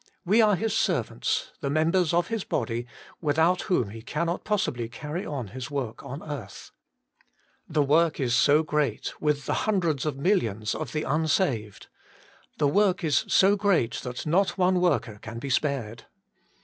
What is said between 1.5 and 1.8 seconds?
the